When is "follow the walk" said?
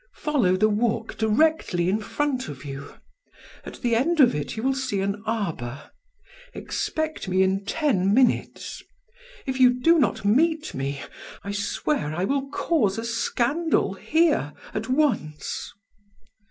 0.15-1.15